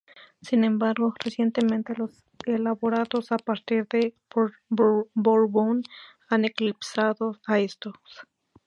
Sin 0.41 0.63
embargo, 0.63 1.13
recientemente 1.23 1.93
los 1.95 2.23
elaborados 2.47 3.31
a 3.31 3.37
partir 3.37 3.87
de 3.87 4.15
"bourbon" 4.67 5.83
han 6.27 6.43
eclipsado 6.43 7.37
a 7.45 7.59
estos. 7.59 7.97